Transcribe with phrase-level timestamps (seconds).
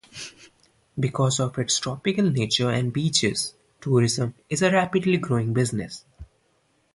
[0.99, 6.05] Because of its tropical nature and beaches, tourism is a rapidly growing business.